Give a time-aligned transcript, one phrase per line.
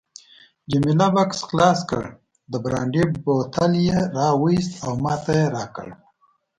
[0.71, 2.03] جميله بکس خلاص کړ،
[2.51, 5.87] د برانډي بوتل یې راوایست او ماته یې راکړ.